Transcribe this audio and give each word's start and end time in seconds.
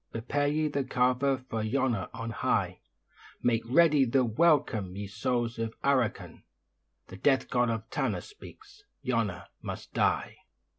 Prepare 0.11 0.47
ye 0.47 0.67
the 0.67 0.83
'cava' 0.83 1.37
for 1.47 1.61
'Yona' 1.61 2.09
on 2.11 2.31
high; 2.31 2.79
Make 3.43 3.61
ready 3.67 4.03
the 4.03 4.25
welcome, 4.25 4.95
ye 4.95 5.05
souls 5.05 5.59
of 5.59 5.75
Arrochin. 5.83 6.41
The 7.09 7.17
Death 7.17 7.51
God 7.51 7.69
of 7.69 7.87
Tanna 7.91 8.21
speaks 8.21 8.83
Yona 9.05 9.45
must 9.61 9.93
die. 9.93 10.37